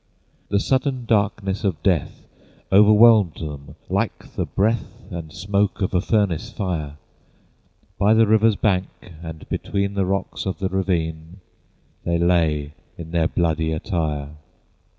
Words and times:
The 0.49 0.59
sudden 0.59 1.05
darkness 1.05 1.63
of 1.63 1.83
death 1.83 2.25
Overwhelmed 2.71 3.35
them 3.35 3.75
like 3.87 4.33
the 4.33 4.47
breath 4.47 4.89
And 5.11 5.31
smoke 5.31 5.79
of 5.83 5.93
a 5.93 6.01
furnace 6.01 6.51
fire: 6.51 6.97
By 7.99 8.15
the 8.15 8.25
river's 8.25 8.55
bank, 8.55 8.87
and 9.21 9.47
between 9.47 9.93
The 9.93 10.07
rocks 10.07 10.47
of 10.47 10.57
the 10.57 10.69
ravine, 10.69 11.41
They 12.03 12.17
lay 12.17 12.73
in 12.97 13.11
their 13.11 13.27
bloody 13.27 13.71
attire. 13.71 14.37